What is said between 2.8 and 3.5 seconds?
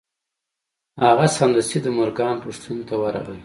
ته ورغی